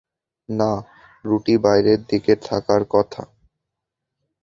না, 0.49 0.71
রুটি 1.25 1.55
বাইরের 1.57 1.99
দিকে 2.03 2.33
থাকার 2.41 2.81
কথা। 2.89 3.23